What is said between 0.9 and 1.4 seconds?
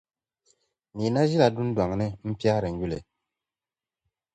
Neena